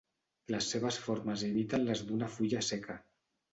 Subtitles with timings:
[0.55, 3.01] Les seves formes imiten les d'una fulla seca.